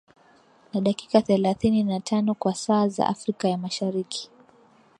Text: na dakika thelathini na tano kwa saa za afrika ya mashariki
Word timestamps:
na 0.73 0.81
dakika 0.81 1.21
thelathini 1.21 1.83
na 1.83 1.99
tano 1.99 2.33
kwa 2.35 2.55
saa 2.55 2.87
za 2.87 3.07
afrika 3.07 3.47
ya 3.49 3.57
mashariki 3.57 4.29